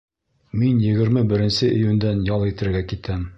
Мин 0.61 0.79
егерме 0.85 1.23
беренсе 1.33 1.69
июндән 1.75 2.25
ял 2.31 2.47
итергә 2.53 2.83
китәм. 2.95 3.29